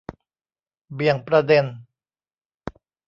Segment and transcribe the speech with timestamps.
[0.93, 1.65] เบี่ยงประเด็น